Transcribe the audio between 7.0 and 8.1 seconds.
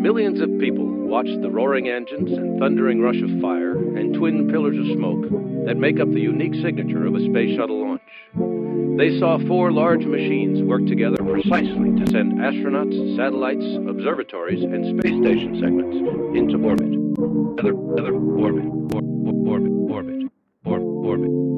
of a space shuttle launch.